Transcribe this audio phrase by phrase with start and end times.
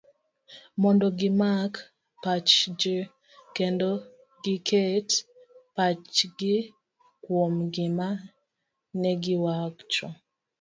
[0.81, 1.73] mondo gimak
[2.23, 2.95] pach ji,
[3.55, 3.89] kendo
[4.43, 5.09] giket
[5.75, 6.55] pachgi
[7.23, 8.09] kuom gima
[9.01, 10.07] negiwacho